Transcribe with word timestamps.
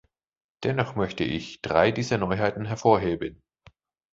Dennoch 0.63 0.95
möchte 0.95 1.23
ich 1.23 1.61
drei 1.61 1.91
dieser 1.91 2.17
Neuheiten 2.17 2.65
hervorheben. 2.65 3.39